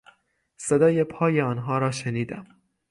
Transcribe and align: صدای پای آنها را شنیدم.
صدای 0.57 1.03
پای 1.03 1.41
آنها 1.41 1.77
را 1.77 1.91
شنیدم. 1.91 2.47